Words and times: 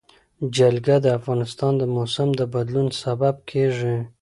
جلګه 0.55 0.95
د 1.01 1.07
افغانستان 1.19 1.73
د 1.77 1.83
موسم 1.95 2.29
د 2.39 2.41
بدلون 2.53 2.87
سبب 3.03 3.35
کېږي. 3.49 3.95